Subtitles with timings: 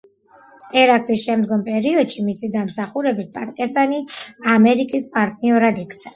[0.69, 4.01] ტერაქტის შემდგომ პერიოდში მისი დამსახურებით პაკისტანი
[4.57, 6.07] ამერიკის პარტნიორად იქცა.